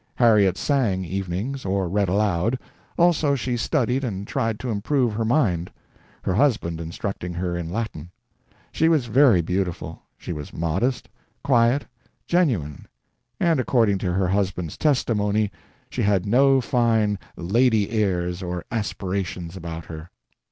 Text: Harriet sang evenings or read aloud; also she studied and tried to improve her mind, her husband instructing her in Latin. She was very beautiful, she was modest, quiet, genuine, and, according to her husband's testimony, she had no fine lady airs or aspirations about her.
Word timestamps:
Harriet 0.15 0.57
sang 0.57 1.05
evenings 1.05 1.63
or 1.63 1.87
read 1.87 2.09
aloud; 2.09 2.57
also 2.97 3.35
she 3.35 3.55
studied 3.55 4.03
and 4.03 4.25
tried 4.25 4.59
to 4.59 4.71
improve 4.71 5.13
her 5.13 5.23
mind, 5.23 5.71
her 6.23 6.33
husband 6.33 6.81
instructing 6.81 7.33
her 7.35 7.55
in 7.55 7.69
Latin. 7.69 8.09
She 8.71 8.89
was 8.89 9.05
very 9.05 9.41
beautiful, 9.43 10.01
she 10.17 10.33
was 10.33 10.55
modest, 10.55 11.07
quiet, 11.43 11.85
genuine, 12.25 12.87
and, 13.39 13.59
according 13.59 13.99
to 13.99 14.11
her 14.13 14.29
husband's 14.29 14.75
testimony, 14.75 15.51
she 15.87 16.01
had 16.01 16.25
no 16.25 16.61
fine 16.61 17.19
lady 17.37 17.91
airs 17.91 18.41
or 18.41 18.65
aspirations 18.71 19.55
about 19.55 19.85
her. 19.85 20.09